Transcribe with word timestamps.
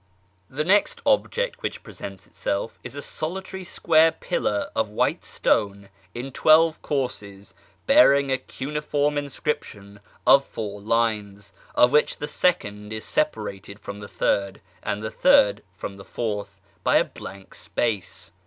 The 0.49 0.63
next 0.63 0.99
object 1.05 1.61
which 1.61 1.83
presents 1.83 2.25
itself 2.25 2.79
is 2.83 2.95
a 2.95 3.03
solitary 3.03 3.63
square 3.63 4.11
pillar 4.11 4.71
of 4.75 4.89
white 4.89 5.23
stone 5.23 5.89
in 6.15 6.31
twelve 6.31 6.81
courses, 6.81 7.53
bearing 7.85 8.31
a 8.31 8.39
cuneiform 8.39 9.15
inscription 9.19 9.99
of 10.25 10.43
four 10.43 10.81
lines, 10.81 11.53
of 11.75 11.91
which 11.91 12.17
the 12.17 12.27
second 12.27 12.91
is 12.91 13.05
separated 13.05 13.79
from 13.79 13.99
the 13.99 14.07
third, 14.07 14.59
and 14.81 15.03
the 15.03 15.11
third 15.11 15.61
from 15.75 15.93
the 15.93 16.03
fourth, 16.03 16.59
by 16.83 16.95
a 16.95 17.03
blank 17.03 17.53
space. 17.53 18.31